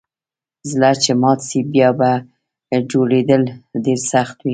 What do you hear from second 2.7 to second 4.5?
یه جوړیدل ډیر سخت دئ